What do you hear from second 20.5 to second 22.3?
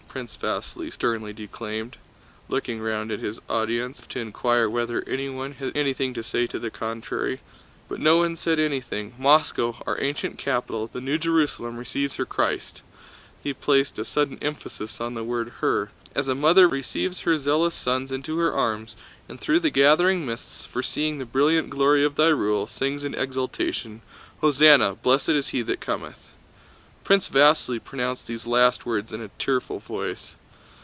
foreseeing the brilliant glory of thy